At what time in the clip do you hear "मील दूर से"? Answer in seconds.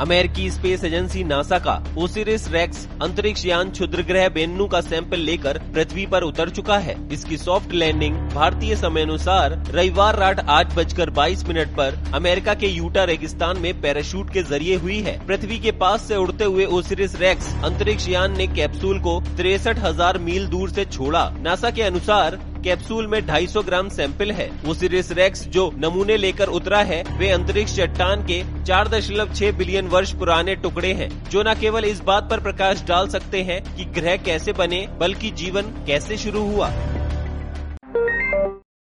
20.20-20.84